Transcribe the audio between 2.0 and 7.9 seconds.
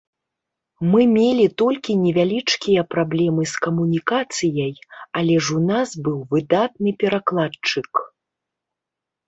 невялічкія праблемы з камунікацыяй, але ж у нас быў выдатны перакладчык.